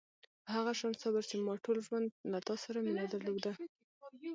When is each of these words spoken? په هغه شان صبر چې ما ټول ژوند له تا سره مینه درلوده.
په 0.43 0.49
هغه 0.57 0.71
شان 0.79 0.93
صبر 1.03 1.23
چې 1.29 1.35
ما 1.45 1.55
ټول 1.65 1.77
ژوند 1.87 2.07
له 2.31 2.39
تا 2.47 2.55
سره 2.63 2.77
مینه 2.85 3.05
درلوده. 3.13 3.51